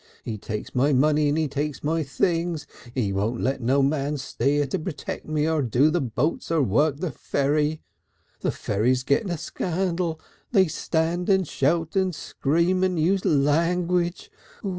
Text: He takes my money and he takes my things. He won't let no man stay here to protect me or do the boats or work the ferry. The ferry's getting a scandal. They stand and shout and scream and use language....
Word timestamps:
He 0.23 0.39
takes 0.39 0.73
my 0.73 0.93
money 0.93 1.29
and 1.29 1.37
he 1.37 1.47
takes 1.47 1.83
my 1.83 2.01
things. 2.01 2.65
He 2.95 3.13
won't 3.13 3.39
let 3.39 3.61
no 3.61 3.83
man 3.83 4.17
stay 4.17 4.55
here 4.55 4.65
to 4.65 4.79
protect 4.79 5.27
me 5.27 5.47
or 5.47 5.61
do 5.61 5.91
the 5.91 6.01
boats 6.01 6.49
or 6.49 6.63
work 6.63 6.97
the 6.97 7.11
ferry. 7.11 7.83
The 8.39 8.49
ferry's 8.49 9.03
getting 9.03 9.29
a 9.29 9.37
scandal. 9.37 10.19
They 10.53 10.65
stand 10.65 11.29
and 11.29 11.47
shout 11.47 11.95
and 11.95 12.15
scream 12.15 12.83
and 12.83 12.99
use 12.99 13.23
language.... 13.25 14.31